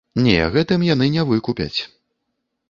[0.27, 1.79] Не, гэтым яны не выкупяць.